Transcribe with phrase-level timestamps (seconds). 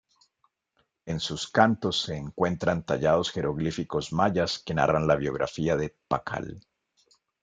[1.05, 6.65] En sus cantos se encuentran tallados jeroglíficos mayas que narran la biografía de Pakal.